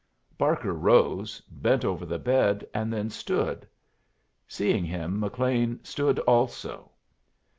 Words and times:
Barker 0.35 0.73
rose, 0.73 1.41
bent 1.47 1.85
over 1.85 2.07
the 2.07 2.17
bed, 2.17 2.65
and 2.73 2.91
then 2.91 3.11
stood. 3.11 3.67
Seeing 4.47 4.83
him, 4.83 5.19
McLean 5.19 5.79
stood 5.83 6.17
also. 6.17 6.89